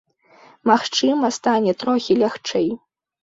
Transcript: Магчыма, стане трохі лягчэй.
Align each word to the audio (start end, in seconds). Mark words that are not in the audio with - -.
Магчыма, 0.69 1.29
стане 1.37 1.71
трохі 1.83 2.17
лягчэй. 2.21 2.67